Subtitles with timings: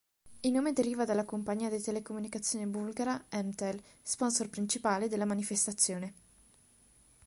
[0.39, 6.13] Il nome deriva dalla compagnia di telecomunicazioni bulgara "M-Tel", sponsor principale della manifestazione.